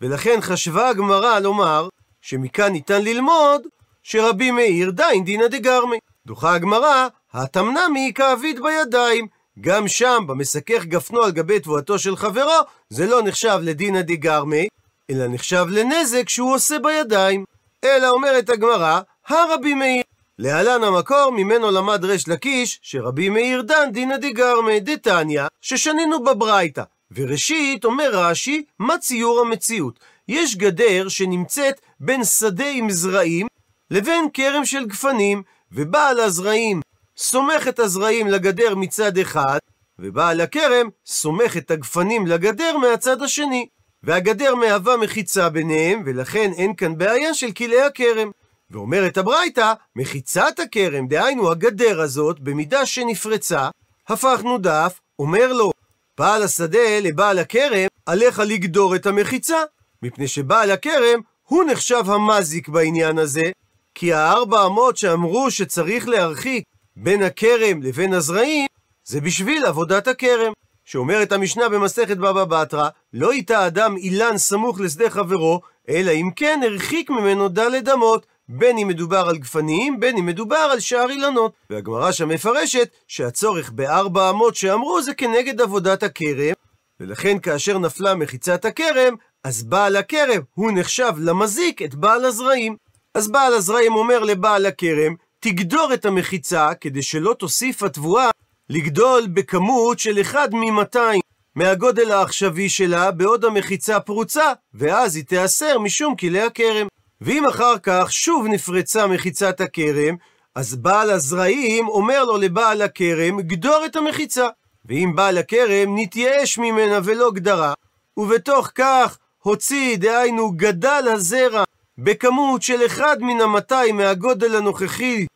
ולכן 0.00 0.38
חשבה 0.40 0.88
הגמרא 0.88 1.38
לומר, 1.38 1.88
שמכאן 2.20 2.72
ניתן 2.72 3.02
ללמוד 3.02 3.62
שרבי 4.02 4.50
מאיר 4.50 4.90
דיין 4.90 5.24
דינא 5.24 5.46
דגרמי. 5.46 5.98
דוחה 6.26 6.54
הגמרא, 6.54 7.08
התמנמי 7.34 8.12
כאביד 8.14 8.60
בידיים. 8.60 9.26
גם 9.60 9.88
שם, 9.88 10.24
במסכך 10.26 10.84
גפנו 10.84 11.22
על 11.22 11.30
גבי 11.30 11.60
תבואתו 11.60 11.98
של 11.98 12.16
חברו, 12.16 12.60
זה 12.90 13.06
לא 13.06 13.22
נחשב 13.22 13.58
לדינא 13.62 14.00
דגרמי, 14.00 14.68
אלא 15.10 15.26
נחשב 15.28 15.66
לנזק 15.68 16.28
שהוא 16.28 16.54
עושה 16.54 16.78
בידיים. 16.78 17.44
אלא 17.84 18.08
אומרת 18.08 18.48
הגמרא, 18.48 19.00
הרבי 19.28 19.74
מאיר. 19.74 20.02
להלן 20.38 20.84
המקור 20.84 21.30
ממנו 21.32 21.70
למד 21.70 22.04
ריש 22.04 22.28
לקיש, 22.28 22.78
שרבי 22.82 23.28
מאיר 23.28 23.62
דן 23.62 23.92
דינא 23.92 24.16
דגרמי 24.16 24.80
דתניא, 24.80 25.42
ששנינו 25.60 26.24
בברייתא. 26.24 26.82
וראשית, 27.16 27.84
אומר 27.84 28.10
רש"י, 28.12 28.64
מה 28.78 28.98
ציור 28.98 29.40
המציאות? 29.40 30.00
יש 30.28 30.56
גדר 30.56 31.08
שנמצאת 31.08 31.80
בין 32.00 32.24
שדה 32.24 32.70
עם 32.70 32.90
זרעים 32.90 33.46
לבין 33.90 34.28
כרם 34.32 34.64
של 34.64 34.86
גפנים, 34.86 35.42
ובעל 35.72 36.20
הזרעים 36.20 36.80
סומך 37.16 37.68
את 37.68 37.78
הזרעים 37.78 38.26
לגדר 38.26 38.74
מצד 38.74 39.18
אחד, 39.18 39.58
ובעל 39.98 40.40
הכרם 40.40 40.88
סומך 41.06 41.56
את 41.56 41.70
הגפנים 41.70 42.26
לגדר 42.26 42.76
מהצד 42.76 43.22
השני. 43.22 43.66
והגדר 44.02 44.54
מהווה 44.54 44.96
מחיצה 44.96 45.48
ביניהם, 45.48 46.02
ולכן 46.06 46.50
אין 46.56 46.74
כאן 46.74 46.98
בעיה 46.98 47.34
של 47.34 47.52
כלאי 47.52 47.82
הכרם. 47.82 48.30
ואומרת 48.70 49.18
הברייתא, 49.18 49.72
מחיצת 49.96 50.58
הכרם, 50.58 51.08
דהיינו 51.08 51.50
הגדר 51.50 52.00
הזאת, 52.00 52.40
במידה 52.40 52.86
שנפרצה, 52.86 53.68
הפכנו 54.08 54.58
דף, 54.58 55.00
אומר 55.18 55.52
לו, 55.52 55.70
בעל 56.18 56.42
השדה 56.42 57.00
לבעל 57.02 57.38
הכרם, 57.38 57.86
עליך 58.06 58.38
לגדור 58.38 58.96
את 58.96 59.06
המחיצה, 59.06 59.58
מפני 60.02 60.28
שבעל 60.28 60.70
הכרם 60.70 61.20
הוא 61.42 61.64
נחשב 61.64 62.04
המזיק 62.06 62.68
בעניין 62.68 63.18
הזה, 63.18 63.50
כי 63.94 64.12
הארבע 64.12 64.66
אמות 64.66 64.96
שאמרו 64.96 65.50
שצריך 65.50 66.08
להרחיק 66.08 66.64
בין 66.96 67.22
הכרם 67.22 67.82
לבין 67.82 68.14
הזרעים, 68.14 68.66
זה 69.04 69.20
בשביל 69.20 69.66
עבודת 69.66 70.08
הכרם. 70.08 70.52
שאומרת 70.84 71.32
המשנה 71.32 71.68
במסכת 71.68 72.16
בבא 72.16 72.44
בתרא, 72.44 72.88
לא 73.12 73.34
ייטע 73.34 73.66
אדם 73.66 73.96
אילן 73.96 74.38
סמוך 74.38 74.80
לשדה 74.80 75.10
חברו, 75.10 75.60
אלא 75.88 76.10
אם 76.10 76.30
כן 76.36 76.60
הרחיק 76.64 77.10
ממנו 77.10 77.48
דלת 77.48 77.88
אמות, 77.88 78.26
בין 78.48 78.78
אם 78.78 78.88
מדובר 78.88 79.28
על 79.28 79.36
גפנים, 79.36 80.00
בין 80.00 80.16
אם 80.16 80.26
מדובר 80.26 80.56
על 80.56 80.80
שאר 80.80 81.10
אילנות. 81.10 81.52
והגמרא 81.70 82.12
שם 82.12 82.28
מפרשת 82.28 82.88
שהצורך 83.08 83.70
בארבע 83.70 84.30
אמות 84.30 84.56
שאמרו 84.56 85.02
זה 85.02 85.14
כנגד 85.14 85.60
עבודת 85.60 86.02
הכרם, 86.02 86.52
ולכן 87.00 87.38
כאשר 87.38 87.78
נפלה 87.78 88.14
מחיצת 88.14 88.64
הכרם, 88.64 89.14
אז 89.44 89.62
בעל 89.62 89.96
הכרם 89.96 90.40
הוא 90.54 90.72
נחשב 90.74 91.12
למזיק 91.18 91.82
את 91.82 91.94
בעל 91.94 92.24
הזרעים. 92.24 92.76
אז 93.14 93.28
בעל 93.28 93.54
הזרעים 93.54 93.94
אומר 93.94 94.18
לבעל 94.18 94.66
הכרם, 94.66 95.14
תגדור 95.44 95.94
את 95.94 96.04
המחיצה 96.04 96.74
כדי 96.80 97.02
שלא 97.02 97.34
תוסיף 97.38 97.82
התבואה 97.82 98.30
לגדול 98.70 99.26
בכמות 99.26 99.98
של 99.98 100.20
אחד 100.20 100.48
ממאתיים 100.52 101.20
מהגודל 101.54 102.12
העכשווי 102.12 102.68
שלה 102.68 103.10
בעוד 103.10 103.44
המחיצה 103.44 104.00
פרוצה, 104.00 104.52
ואז 104.74 105.16
היא 105.16 105.24
תיאסר 105.24 105.78
משום 105.78 106.16
כלי 106.16 106.40
הכרם. 106.40 106.86
ואם 107.20 107.46
אחר 107.46 107.78
כך 107.82 108.12
שוב 108.12 108.46
נפרצה 108.46 109.06
מחיצת 109.06 109.60
הכרם, 109.60 110.16
אז 110.54 110.74
בעל 110.74 111.10
הזרעים 111.10 111.88
אומר 111.88 112.24
לו 112.24 112.36
לבעל 112.36 112.82
הכרם, 112.82 113.40
גדור 113.40 113.84
את 113.86 113.96
המחיצה. 113.96 114.48
ואם 114.84 115.12
בעל 115.14 115.38
הכרם 115.38 115.98
נתייאש 115.98 116.58
ממנה 116.58 116.98
ולא 117.04 117.30
גדרה, 117.30 117.72
ובתוך 118.16 118.70
כך 118.74 119.18
הוציא, 119.38 119.96
דהיינו 119.96 120.50
גדל 120.56 121.04
הזרע, 121.12 121.64
בכמות 121.98 122.62
של 122.62 122.86
אחד 122.86 123.16
מן 123.20 123.40
המאתיים 123.40 123.96
מהגודל 123.96 124.56
הנוכחי 124.56 125.26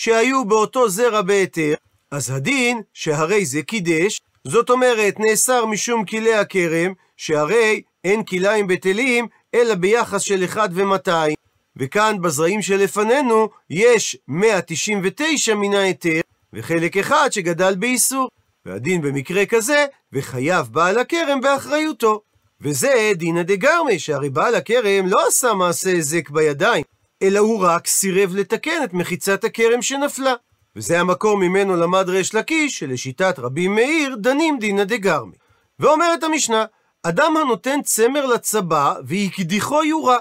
שהיו 0.00 0.44
באותו 0.44 0.88
זרע 0.88 1.22
בהיתר, 1.22 1.74
אז 2.10 2.30
הדין 2.30 2.82
שהרי 2.92 3.44
זה 3.44 3.62
קידש, 3.62 4.20
זאת 4.44 4.70
אומרת 4.70 5.14
נאסר 5.20 5.66
משום 5.66 6.04
כלי 6.04 6.34
הכרם, 6.34 6.92
שהרי 7.16 7.82
אין 8.04 8.24
כליים 8.24 8.66
בטלים, 8.66 9.26
אלא 9.54 9.74
ביחס 9.74 10.22
של 10.22 10.44
1 10.44 10.70
ו-200. 10.72 11.34
וכאן 11.76 12.16
בזרעים 12.22 12.62
שלפנינו 12.62 13.48
יש 13.70 14.16
199 14.28 15.54
מן 15.54 15.74
ההיתר, 15.74 16.20
וחלק 16.52 16.96
אחד 16.96 17.28
שגדל 17.30 17.74
באיסור. 17.74 18.28
והדין 18.66 19.02
במקרה 19.02 19.46
כזה, 19.46 19.86
וחייב 20.12 20.66
בעל 20.66 20.98
הכרם 20.98 21.40
באחריותו. 21.40 22.20
וזה 22.60 23.12
דינא 23.14 23.42
דגרמי, 23.42 23.98
שהרי 23.98 24.30
בעל 24.30 24.54
הכרם 24.54 25.06
לא 25.06 25.28
עשה 25.28 25.54
מעשה 25.54 25.90
היזק 25.90 26.30
בידיים, 26.30 26.84
אלא 27.22 27.38
הוא 27.38 27.64
רק 27.64 27.86
סירב 27.86 28.36
לתקן 28.36 28.84
את 28.84 28.92
מחיצת 28.92 29.44
הכרם 29.44 29.82
שנפלה. 29.82 30.34
וזה 30.76 31.00
המקור 31.00 31.36
ממנו 31.36 31.76
למד 31.76 32.08
ריש 32.08 32.34
לקיש, 32.34 32.78
שלשיטת 32.78 33.38
רבי 33.38 33.68
מאיר 33.68 34.16
דנים 34.16 34.58
דינא 34.58 34.84
דגרמי. 34.84 35.36
ואומרת 35.78 36.22
המשנה, 36.22 36.64
אדם 37.02 37.36
הנותן 37.36 37.82
צמר 37.82 38.26
לצבא 38.26 38.94
והקדיחו 39.06 39.84
יורה. 39.84 40.18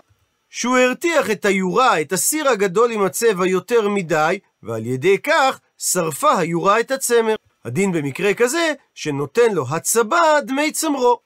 שהוא 0.49 0.77
הרתיח 0.77 1.31
את 1.31 1.45
היורה, 1.45 2.01
את 2.01 2.13
הסיר 2.13 2.49
הגדול 2.49 2.91
עם 2.91 3.03
הצבע 3.03 3.47
יותר 3.47 3.89
מדי, 3.89 4.39
ועל 4.63 4.85
ידי 4.85 5.17
כך 5.17 5.59
שרפה 5.77 6.37
היורה 6.37 6.79
את 6.79 6.91
הצמר. 6.91 7.35
הדין 7.65 7.91
במקרה 7.91 8.33
כזה, 8.33 8.73
שנותן 8.93 9.53
לו 9.53 9.65
הצבא 9.69 10.39
דמי 10.39 10.71
צמרו. 10.71 11.19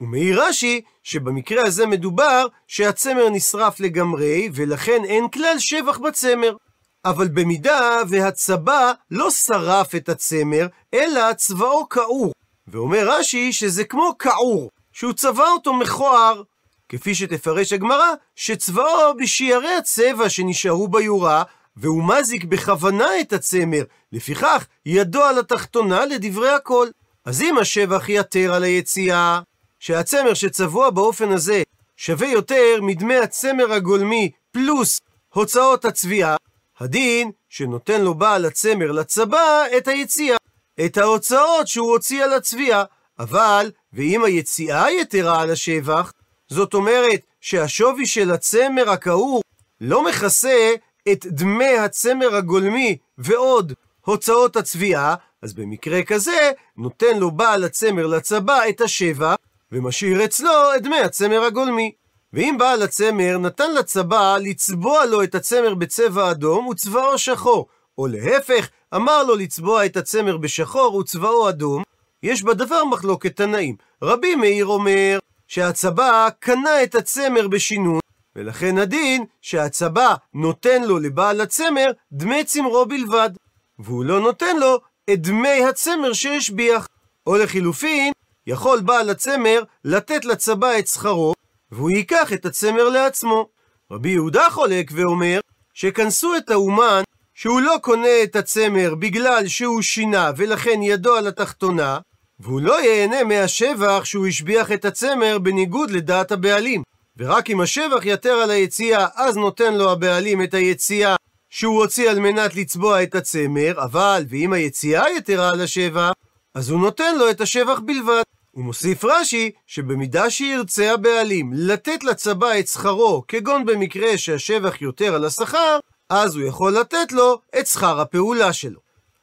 ומעיר 0.00 0.42
רש"י, 0.42 0.80
שבמקרה 1.02 1.62
הזה 1.66 1.86
מדובר 1.86 2.46
שהצמר 2.68 3.28
נשרף 3.28 3.80
לגמרי, 3.80 4.48
ולכן 4.54 5.04
אין 5.04 5.28
כלל 5.28 5.58
שבח 5.58 5.98
בצמר. 5.98 6.56
אבל 7.04 7.28
במידה 7.28 7.98
והצבא 8.08 8.92
לא 9.10 9.30
שרף 9.30 9.94
את 9.94 10.08
הצמר, 10.08 10.66
אלא 10.94 11.32
צבאו 11.32 11.88
כעור. 11.88 12.32
ואומר 12.68 13.10
רש"י 13.10 13.52
שזה 13.52 13.84
כמו 13.84 14.12
כעור, 14.18 14.70
שהוא 14.92 15.12
צבע 15.12 15.48
אותו 15.48 15.74
מכוער. 15.74 16.42
כפי 16.88 17.14
שתפרש 17.14 17.72
הגמרא, 17.72 18.10
שצבאו 18.36 19.16
בשיירי 19.18 19.74
הצבע 19.74 20.28
שנשארו 20.28 20.88
ביורה, 20.88 21.42
והוא 21.76 22.04
מזיק 22.04 22.44
בכוונה 22.44 23.20
את 23.20 23.32
הצמר, 23.32 23.82
לפיכך 24.12 24.66
ידו 24.86 25.22
על 25.22 25.38
התחתונה 25.38 26.06
לדברי 26.06 26.50
הכל. 26.50 26.88
אז 27.24 27.42
אם 27.42 27.58
השבח 27.58 28.08
יתר 28.08 28.54
על 28.54 28.64
היציאה, 28.64 29.40
שהצמר 29.80 30.34
שצבוע 30.34 30.90
באופן 30.90 31.32
הזה 31.32 31.62
שווה 31.96 32.28
יותר 32.28 32.78
מדמי 32.82 33.16
הצמר 33.16 33.72
הגולמי 33.72 34.30
פלוס 34.52 35.00
הוצאות 35.34 35.84
הצביעה, 35.84 36.36
הדין 36.78 37.30
שנותן 37.48 38.00
לו 38.00 38.14
בעל 38.14 38.44
הצמר 38.44 38.92
לצבא 38.92 39.64
את 39.76 39.88
היציאה, 39.88 40.36
את 40.84 40.96
ההוצאות 40.96 41.68
שהוא 41.68 41.90
הוציא 41.90 42.24
על 42.24 42.32
הצביעה. 42.32 42.84
אבל, 43.18 43.70
ואם 43.92 44.24
היציאה 44.24 44.90
יתרה 44.90 45.42
על 45.42 45.50
השבח, 45.50 46.12
זאת 46.48 46.74
אומרת 46.74 47.20
שהשווי 47.40 48.06
של 48.06 48.30
הצמר 48.30 48.90
הכעור 48.90 49.42
לא 49.80 50.04
מכסה 50.04 50.74
את 51.12 51.26
דמי 51.26 51.78
הצמר 51.78 52.34
הגולמי 52.34 52.96
ועוד 53.18 53.72
הוצאות 54.00 54.56
הצביעה, 54.56 55.14
אז 55.42 55.54
במקרה 55.54 56.02
כזה 56.02 56.50
נותן 56.76 57.18
לו 57.18 57.30
בעל 57.30 57.64
הצמר 57.64 58.06
לצבא 58.06 58.60
את 58.68 58.80
השבח, 58.80 59.36
ומשאיר 59.72 60.24
אצלו 60.24 60.74
את 60.76 60.82
דמי 60.82 61.00
הצמר 61.00 61.42
הגולמי. 61.42 61.92
ואם 62.32 62.56
בעל 62.58 62.82
הצמר 62.82 63.38
נתן 63.38 63.74
לצבא 63.74 64.36
לצבוע 64.40 65.06
לו 65.06 65.22
את 65.22 65.34
הצמר 65.34 65.74
בצבע 65.74 66.30
אדום 66.30 66.66
וצבעו 66.66 67.18
שחור, 67.18 67.66
או 67.98 68.06
להפך, 68.06 68.68
אמר 68.94 69.22
לו 69.22 69.36
לצבוע 69.36 69.86
את 69.86 69.96
הצמר 69.96 70.36
בשחור 70.36 70.94
וצבעו 70.94 71.48
אדום, 71.48 71.82
יש 72.22 72.42
בדבר 72.42 72.84
מחלוקת 72.84 73.36
תנאים. 73.36 73.76
רבי 74.02 74.34
מאיר 74.34 74.66
אומר 74.66 75.18
שהצבא 75.48 76.28
קנה 76.40 76.82
את 76.82 76.94
הצמר 76.94 77.48
בשינון, 77.48 78.00
ולכן 78.36 78.78
הדין 78.78 79.24
שהצבא 79.40 80.14
נותן 80.34 80.82
לו 80.82 80.98
לבעל 80.98 81.40
הצמר 81.40 81.86
דמי 82.12 82.44
צמרו 82.44 82.86
בלבד, 82.86 83.30
והוא 83.78 84.04
לא 84.04 84.20
נותן 84.20 84.56
לו 84.56 84.80
את 85.12 85.20
דמי 85.20 85.64
הצמר 85.64 86.12
שהשביח. 86.12 86.88
או 87.26 87.36
לחילופין, 87.36 88.12
יכול 88.46 88.80
בעל 88.80 89.10
הצמר 89.10 89.62
לתת 89.84 90.24
לצבא 90.24 90.78
את 90.78 90.86
שכרו, 90.86 91.32
והוא 91.72 91.90
ייקח 91.90 92.32
את 92.32 92.46
הצמר 92.46 92.88
לעצמו. 92.88 93.48
רבי 93.90 94.08
יהודה 94.08 94.50
חולק 94.50 94.90
ואומר 94.94 95.40
שכנסו 95.74 96.36
את 96.36 96.50
האומן 96.50 97.02
שהוא 97.34 97.60
לא 97.60 97.76
קונה 97.80 98.22
את 98.22 98.36
הצמר 98.36 98.94
בגלל 98.94 99.48
שהוא 99.48 99.82
שינה 99.82 100.30
ולכן 100.36 100.82
ידו 100.82 101.14
על 101.14 101.26
התחתונה, 101.26 101.98
והוא 102.40 102.60
לא 102.60 102.82
ייהנה 102.82 103.24
מהשבח 103.24 104.04
שהוא 104.04 104.26
השביח 104.26 104.72
את 104.72 104.84
הצמר 104.84 105.38
בניגוד 105.38 105.90
לדעת 105.90 106.32
הבעלים. 106.32 106.82
ורק 107.16 107.50
אם 107.50 107.60
השבח 107.60 108.02
יתר 108.04 108.32
על 108.32 108.50
היציאה, 108.50 109.06
אז 109.14 109.36
נותן 109.36 109.74
לו 109.74 109.90
הבעלים 109.90 110.42
את 110.42 110.54
היציאה 110.54 111.16
שהוא 111.50 111.80
הוציא 111.82 112.10
על 112.10 112.20
מנת 112.20 112.54
לצבוע 112.54 113.02
את 113.02 113.14
הצמר, 113.14 113.72
אבל 113.84 114.24
ואם 114.28 114.52
היציאה 114.52 115.10
יתרה 115.10 115.48
על 115.48 115.60
השבח, 115.60 116.12
אז 116.54 116.70
הוא 116.70 116.80
נותן 116.80 117.18
לו 117.18 117.30
את 117.30 117.40
השבח 117.40 117.78
בלבד. 117.84 118.22
הוא 118.56 118.64
מוסיף 118.64 119.04
רש"י, 119.04 119.50
שבמידה 119.66 120.30
שירצה 120.30 120.92
הבעלים 120.92 121.50
לתת 121.54 122.04
לצבא 122.04 122.58
את 122.58 122.68
שכרו, 122.68 123.24
כגון 123.28 123.66
במקרה 123.66 124.18
שהשבח 124.18 124.82
יותר 124.82 125.14
על 125.14 125.24
השכר, 125.24 125.78
אז 126.10 126.36
הוא 126.36 126.44
יכול 126.44 126.72
לתת 126.72 127.12
לו 127.12 127.40
את 127.58 127.66
שכר 127.66 128.00
הפעולה 128.00 128.52
שלו. 128.52 128.80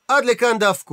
עד 0.08 0.25
לכאן 0.25 0.58
דף 0.60 0.84
ק. 0.88 0.92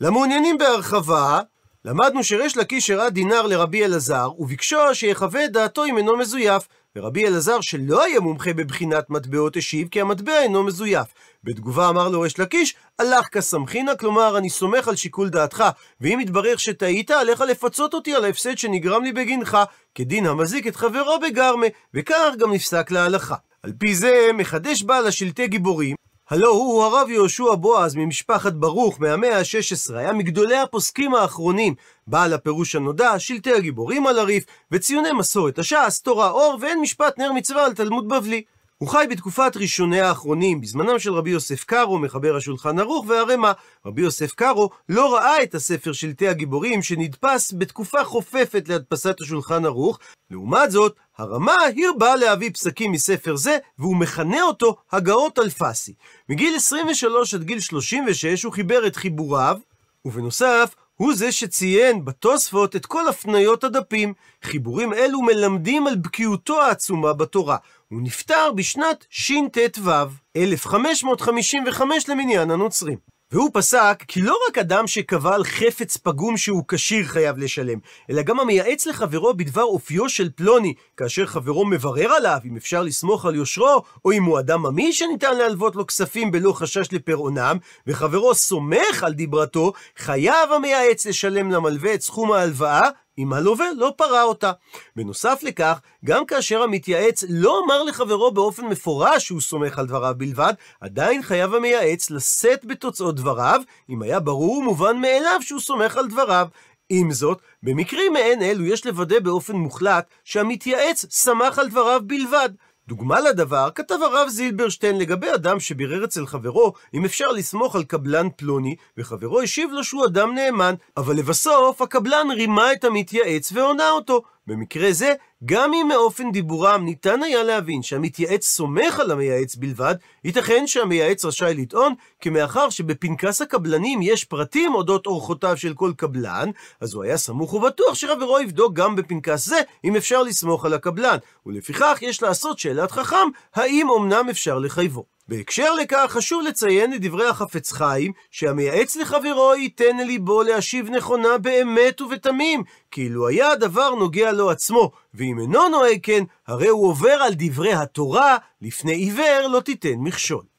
למעוניינים 0.00 0.58
בהרחבה, 0.58 1.40
למדנו 1.88 2.24
שריש 2.24 2.56
לקיש 2.56 2.90
הראה 2.90 3.10
דינר 3.10 3.42
לרבי 3.42 3.84
אלעזר, 3.84 4.30
וביקשו 4.38 4.76
שיחווה 4.92 5.44
את 5.44 5.52
דעתו 5.52 5.84
אם 5.84 5.98
אינו 5.98 6.16
מזויף, 6.16 6.68
ורבי 6.96 7.26
אלעזר, 7.26 7.60
שלא 7.60 8.04
היה 8.04 8.20
מומחה 8.20 8.52
בבחינת 8.52 9.10
מטבעות, 9.10 9.56
השיב 9.56 9.88
כי 9.88 10.00
המטבע 10.00 10.42
אינו 10.42 10.62
מזויף. 10.62 11.06
בתגובה 11.44 11.88
אמר 11.88 12.08
לו 12.08 12.20
ריש 12.20 12.38
לקיש, 12.38 12.74
הלך 12.98 13.26
כסמכינא, 13.32 13.92
כלומר, 14.00 14.38
אני 14.38 14.50
סומך 14.50 14.88
על 14.88 14.96
שיקול 14.96 15.28
דעתך, 15.28 15.64
ואם 16.00 16.20
יתברר 16.20 16.56
שטעית, 16.56 17.10
עליך 17.10 17.40
לפצות 17.40 17.94
אותי 17.94 18.14
על 18.14 18.24
ההפסד 18.24 18.58
שנגרם 18.58 19.04
לי 19.04 19.12
בגינך, 19.12 19.58
כדין 19.94 20.26
המזיק 20.26 20.66
את 20.66 20.76
חברו 20.76 21.20
בגרמה, 21.20 21.66
וכך 21.94 22.32
גם 22.38 22.52
נפסק 22.52 22.90
להלכה. 22.90 23.36
על 23.62 23.72
פי 23.78 23.94
זה, 23.94 24.28
מחדש 24.34 24.82
בעל 24.82 25.06
השלטי 25.06 25.46
גיבורים, 25.46 25.96
הלא 26.30 26.48
הוא 26.48 26.84
הרב 26.84 27.10
יהושע 27.10 27.54
בועז 27.54 27.96
ממשפחת 27.96 28.52
ברוך 28.52 29.00
מהמאה 29.00 29.38
ה-16, 29.38 29.96
היה 29.96 30.12
מגדולי 30.12 30.56
הפוסקים 30.56 31.14
האחרונים, 31.14 31.74
בעל 32.06 32.32
הפירוש 32.32 32.74
הנודע, 32.74 33.18
שלטי 33.18 33.52
הגיבורים 33.52 34.06
על 34.06 34.18
הריף, 34.18 34.44
וציוני 34.72 35.12
מסורת 35.12 35.58
הש"ס, 35.58 36.00
תורה 36.02 36.30
אור, 36.30 36.58
ואין 36.60 36.80
משפט 36.80 37.18
נר 37.18 37.32
מצווה 37.32 37.64
על 37.64 37.74
תלמוד 37.74 38.08
בבלי. 38.08 38.42
הוא 38.78 38.88
חי 38.88 39.06
בתקופת 39.10 39.52
ראשוני 39.56 40.00
האחרונים, 40.00 40.60
בזמנם 40.60 40.98
של 40.98 41.12
רבי 41.12 41.30
יוסף 41.30 41.64
קארו, 41.64 41.98
מחבר 41.98 42.36
השולחן 42.36 42.78
ערוך 42.78 43.06
והרמ"א. 43.08 43.52
רבי 43.86 44.02
יוסף 44.02 44.34
קארו 44.34 44.70
לא 44.88 45.14
ראה 45.14 45.42
את 45.42 45.54
הספר 45.54 45.92
שלטי 45.92 46.28
הגיבורים 46.28 46.82
שנדפס 46.82 47.52
בתקופה 47.58 48.04
חופפת 48.04 48.68
להדפסת 48.68 49.20
השולחן 49.20 49.64
ערוך. 49.64 49.98
לעומת 50.30 50.70
זאת, 50.70 50.96
הרמ"א 51.18 51.52
הרבה 51.88 52.16
להביא 52.16 52.50
פסקים 52.50 52.92
מספר 52.92 53.36
זה, 53.36 53.58
והוא 53.78 53.96
מכנה 53.96 54.42
אותו 54.42 54.76
הגאות 54.92 55.38
אלפסי. 55.38 55.94
מגיל 56.28 56.56
23 56.56 57.34
עד 57.34 57.42
גיל 57.42 57.60
36 57.60 58.42
הוא 58.42 58.52
חיבר 58.52 58.86
את 58.86 58.96
חיבוריו, 58.96 59.58
ובנוסף, 60.04 60.74
הוא 60.98 61.14
זה 61.14 61.32
שציין 61.32 62.04
בתוספות 62.04 62.76
את 62.76 62.86
כל 62.86 63.08
הפניות 63.08 63.64
הדפים. 63.64 64.14
חיבורים 64.42 64.92
אלו 64.94 65.22
מלמדים 65.22 65.86
על 65.86 65.96
בקיאותו 65.96 66.62
העצומה 66.62 67.12
בתורה. 67.12 67.56
הוא 67.88 68.02
נפטר 68.02 68.52
בשנת 68.56 69.04
שט"ו, 69.10 69.90
1555 70.36 72.08
למניין 72.08 72.50
הנוצרים. 72.50 73.17
והוא 73.32 73.50
פסק 73.52 74.04
כי 74.08 74.22
לא 74.22 74.38
רק 74.48 74.58
אדם 74.58 74.86
שקבע 74.86 75.34
על 75.34 75.44
חפץ 75.44 75.96
פגום 75.96 76.36
שהוא 76.36 76.64
כשיר 76.68 77.04
חייב 77.06 77.38
לשלם, 77.38 77.78
אלא 78.10 78.22
גם 78.22 78.40
המייעץ 78.40 78.86
לחברו 78.86 79.34
בדבר 79.34 79.62
אופיו 79.62 80.08
של 80.08 80.30
פלוני, 80.34 80.74
כאשר 80.96 81.26
חברו 81.26 81.64
מברר 81.64 82.12
עליו 82.12 82.38
אם 82.44 82.56
אפשר 82.56 82.82
לסמוך 82.82 83.26
על 83.26 83.34
יושרו, 83.34 83.82
או 84.04 84.12
אם 84.12 84.24
הוא 84.24 84.38
אדם 84.38 84.62
ממי 84.62 84.92
שניתן 84.92 85.36
להלוות 85.36 85.76
לו 85.76 85.86
כספים 85.86 86.30
בלא 86.30 86.52
חשש 86.52 86.92
לפרעונם, 86.92 87.56
וחברו 87.86 88.34
סומך 88.34 89.02
על 89.02 89.12
דיברתו, 89.12 89.72
חייב 89.96 90.52
המייעץ 90.56 91.06
לשלם 91.06 91.50
למלווה 91.50 91.94
את 91.94 92.00
סכום 92.00 92.32
ההלוואה, 92.32 92.88
אם 93.18 93.32
הלווה 93.32 93.66
לא 93.76 93.92
פרע 93.96 94.22
אותה. 94.22 94.52
בנוסף 94.96 95.40
לכך, 95.42 95.80
גם 96.04 96.26
כאשר 96.26 96.62
המתייעץ 96.62 97.24
לא 97.28 97.60
אמר 97.64 97.82
לחברו 97.82 98.30
באופן 98.30 98.66
מפורש 98.66 99.24
שהוא 99.26 99.40
סומך 99.40 99.78
על 99.78 99.86
דבריו 99.86 100.14
בלבד, 100.16 100.52
עדיין 100.80 101.22
חייב 101.22 101.54
המייעץ 101.54 102.10
לשאת 102.10 102.64
בתוצאות 102.64 103.16
דבריו, 103.16 103.60
אם 103.90 104.02
היה 104.02 104.20
ברור 104.20 104.58
ומובן 104.58 104.96
מאליו 104.96 105.38
שהוא 105.40 105.60
סומך 105.60 105.96
על 105.96 106.06
דבריו. 106.06 106.46
עם 106.90 107.12
זאת, 107.12 107.42
במקרים 107.62 108.12
מעין 108.12 108.42
אלו 108.42 108.64
יש 108.64 108.86
לוודא 108.86 109.18
באופן 109.18 109.56
מוחלט 109.56 110.06
שהמתייעץ 110.24 111.06
סמך 111.10 111.58
על 111.58 111.68
דבריו 111.68 112.00
בלבד. 112.06 112.48
דוגמה 112.88 113.20
לדבר, 113.20 113.68
כתב 113.74 113.94
הרב 114.02 114.28
זילברשטיין 114.28 114.98
לגבי 114.98 115.34
אדם 115.34 115.60
שבירר 115.60 116.04
אצל 116.04 116.26
חברו 116.26 116.72
אם 116.94 117.04
אפשר 117.04 117.28
לסמוך 117.28 117.76
על 117.76 117.84
קבלן 117.84 118.28
פלוני, 118.36 118.76
וחברו 118.98 119.40
השיב 119.40 119.70
לו 119.72 119.84
שהוא 119.84 120.06
אדם 120.06 120.34
נאמן, 120.34 120.74
אבל 120.96 121.16
לבסוף 121.16 121.82
הקבלן 121.82 122.26
רימה 122.36 122.72
את 122.72 122.84
המתייעץ 122.84 123.52
והונה 123.52 123.90
אותו. 123.90 124.22
במקרה 124.48 124.92
זה, 124.92 125.14
גם 125.44 125.74
אם 125.74 125.88
מאופן 125.88 126.32
דיבורם 126.32 126.84
ניתן 126.84 127.22
היה 127.22 127.42
להבין 127.42 127.82
שהמתייעץ 127.82 128.46
סומך 128.46 129.00
על 129.00 129.10
המייעץ 129.10 129.56
בלבד, 129.56 129.94
ייתכן 130.24 130.66
שהמייעץ 130.66 131.24
רשאי 131.24 131.54
לטעון, 131.54 131.94
כי 132.20 132.30
מאחר 132.30 132.70
שבפנקס 132.70 133.42
הקבלנים 133.42 134.02
יש 134.02 134.24
פרטים 134.24 134.74
אודות 134.74 135.06
אורחותיו 135.06 135.56
של 135.56 135.74
כל 135.74 135.92
קבלן, 135.96 136.50
אז 136.80 136.94
הוא 136.94 137.04
היה 137.04 137.16
סמוך 137.16 137.54
ובטוח 137.54 137.94
שחברו 137.94 138.40
יבדוק 138.40 138.74
גם 138.74 138.96
בפנקס 138.96 139.46
זה, 139.46 139.60
אם 139.84 139.96
אפשר 139.96 140.22
לסמוך 140.22 140.64
על 140.64 140.74
הקבלן, 140.74 141.16
ולפיכך 141.46 141.98
יש 142.00 142.22
לעשות 142.22 142.58
שאלת 142.58 142.90
חכם, 142.90 143.28
האם 143.54 143.90
אמנם 143.90 144.26
אפשר 144.30 144.58
לחייבו. 144.58 145.17
בהקשר 145.28 145.74
לכך 145.74 146.06
חשוב 146.08 146.42
לציין 146.42 146.94
את 146.94 147.00
דברי 147.00 147.28
החפץ 147.28 147.72
חיים, 147.72 148.12
שהמייעץ 148.30 148.96
לחברו 148.96 149.54
ייתן 149.54 149.96
ליבו 149.96 150.42
להשיב 150.42 150.90
נכונה 150.90 151.38
באמת 151.38 152.00
ובתמים, 152.00 152.62
כאילו 152.90 153.28
היה 153.28 153.50
הדבר 153.50 153.94
נוגע 153.94 154.32
לו 154.32 154.50
עצמו, 154.50 154.90
ואם 155.14 155.38
אינו 155.40 155.68
נוהג 155.68 155.98
כן, 156.02 156.24
הרי 156.46 156.68
הוא 156.68 156.88
עובר 156.88 157.10
על 157.22 157.32
דברי 157.36 157.72
התורה, 157.72 158.36
לפני 158.62 158.94
עיוור 158.94 159.48
לא 159.52 159.60
תיתן 159.60 159.94
מכשול. 159.98 160.57